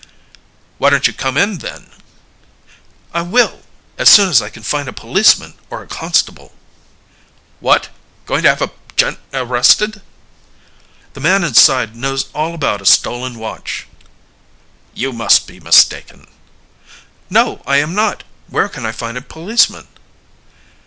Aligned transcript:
"Why 0.79 0.89
don't 0.89 1.05
you 1.05 1.13
come 1.13 1.37
in, 1.37 1.59
then?" 1.59 1.91
"I 3.13 3.21
will 3.21 3.61
as 3.99 4.09
soon 4.09 4.29
as 4.29 4.41
I 4.41 4.49
can 4.49 4.63
find 4.63 4.87
a 4.89 4.93
policeman 4.93 5.53
or 5.69 5.83
a 5.83 5.87
constable." 5.87 6.55
"What! 7.59 7.89
going 8.25 8.41
to 8.41 8.49
have 8.49 8.63
a 8.63 8.71
gent 8.95 9.19
arrested?" 9.31 10.01
"The 11.13 11.19
man 11.19 11.43
inside 11.43 11.95
knows 11.95 12.31
all 12.33 12.55
about 12.55 12.81
a 12.81 12.85
stolen 12.87 13.37
watch." 13.37 13.85
"You 14.95 15.13
must 15.13 15.45
be 15.45 15.59
mistaken." 15.59 16.25
"No, 17.29 17.61
I 17.67 17.77
am 17.77 17.93
not. 17.93 18.23
Where 18.47 18.69
can 18.69 18.87
I 18.87 18.91
find 18.91 19.19
a 19.19 19.21
policeman?" 19.21 19.87